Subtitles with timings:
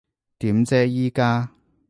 [0.39, 1.51] 點啫依家？